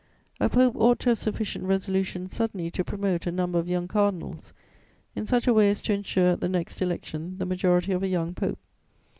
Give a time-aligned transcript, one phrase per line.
[0.39, 4.51] A pope ought to have sufficient resolution suddenly to promote a number of young cardinals,
[5.15, 8.07] in such a way as to ensure at the next election the majority of a
[8.07, 8.57] young pope.